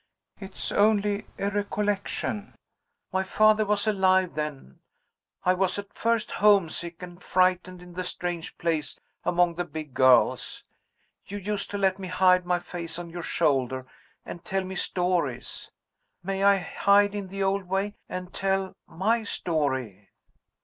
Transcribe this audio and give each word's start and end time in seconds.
"It's 0.39 0.71
only 0.71 1.27
a 1.37 1.51
recollection. 1.51 2.55
My 3.13 3.21
father 3.23 3.67
was 3.67 3.85
alive 3.85 4.33
then. 4.33 4.79
I 5.43 5.53
was 5.53 5.77
at 5.77 5.93
first 5.93 6.31
home 6.31 6.69
sick 6.69 7.03
and 7.03 7.21
frightened 7.21 7.83
in 7.83 7.93
the 7.93 8.03
strange 8.03 8.57
place, 8.57 8.97
among 9.23 9.53
the 9.53 9.63
big 9.63 9.93
girls. 9.93 10.63
You 11.27 11.37
used 11.37 11.69
to 11.69 11.77
let 11.77 11.99
me 11.99 12.07
hide 12.07 12.47
my 12.47 12.57
face 12.57 12.97
on 12.97 13.11
your 13.11 13.21
shoulder, 13.21 13.85
and 14.25 14.43
tell 14.43 14.63
me 14.63 14.73
stories. 14.75 15.69
May 16.23 16.43
I 16.43 16.57
hide 16.57 17.13
in 17.13 17.27
the 17.27 17.43
old 17.43 17.65
way 17.65 17.93
and 18.09 18.33
tell 18.33 18.73
my 18.87 19.21
story?" 19.23 20.09